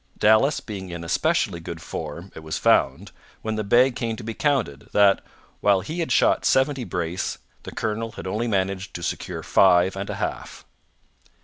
Dallas 0.17 0.59
being 0.61 0.89
in 0.89 1.03
especially 1.03 1.59
good 1.59 1.79
form, 1.79 2.31
it 2.33 2.39
was 2.39 2.57
found, 2.57 3.11
when 3.43 3.55
the 3.55 3.63
bag 3.63 3.95
came 3.95 4.15
to 4.15 4.23
be 4.23 4.33
counted, 4.33 4.89
that, 4.93 5.21
while 5.59 5.81
he 5.81 5.99
had 5.99 6.11
shot 6.11 6.43
seventy 6.43 6.83
brace, 6.83 7.37
the 7.61 7.71
colonel 7.71 8.13
had 8.13 8.25
only 8.25 8.47
managed 8.47 8.95
to 8.95 9.03
secure 9.03 9.43
five 9.43 9.95
and 9.95 10.09
a 10.09 10.15
half! 10.15 10.65